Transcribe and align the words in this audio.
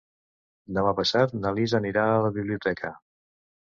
Demà 0.77 0.93
passat 1.01 1.37
na 1.43 1.53
Lis 1.59 1.79
anirà 1.83 2.09
a 2.11 2.19
la 2.27 2.35
biblioteca. 2.43 2.95